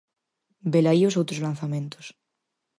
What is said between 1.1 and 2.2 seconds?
outros lanzamentos.